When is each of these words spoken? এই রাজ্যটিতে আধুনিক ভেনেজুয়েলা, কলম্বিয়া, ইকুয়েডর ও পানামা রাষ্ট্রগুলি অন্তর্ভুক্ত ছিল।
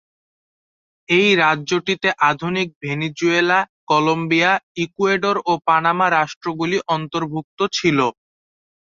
এই 1.09 1.27
রাজ্যটিতে 1.43 2.09
আধুনিক 2.29 2.67
ভেনেজুয়েলা, 2.81 3.59
কলম্বিয়া, 3.89 4.51
ইকুয়েডর 4.83 5.35
ও 5.45 5.61
পানামা 5.67 6.07
রাষ্ট্রগুলি 6.11 6.77
অন্তর্ভুক্ত 6.95 7.59
ছিল। 7.77 7.99